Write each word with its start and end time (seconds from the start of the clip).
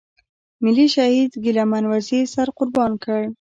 ملي 0.63 0.85
شهيد 0.95 1.31
ګيله 1.43 1.63
من 1.71 1.83
وزير 1.93 2.23
سر 2.33 2.47
قربان 2.57 2.91
کړ. 3.03 3.21